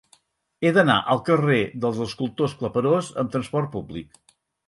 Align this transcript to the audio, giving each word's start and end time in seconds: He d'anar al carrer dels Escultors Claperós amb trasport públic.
He 0.61 0.69
d'anar 0.77 0.95
al 1.15 1.19
carrer 1.27 1.59
dels 1.83 2.01
Escultors 2.07 2.57
Claperós 2.63 3.13
amb 3.25 3.35
trasport 3.35 3.73
públic. 3.77 4.19